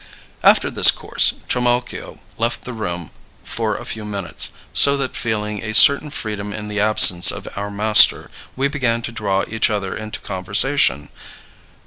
[0.51, 3.11] '"After this course, Trimalchio left the room
[3.43, 7.69] for a few minutes, so that, feeling a certain freedom in the absence of our
[7.69, 11.09] master, we began to draw each other into conversation.